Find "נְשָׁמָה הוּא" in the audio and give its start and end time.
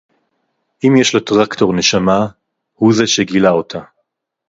1.73-2.93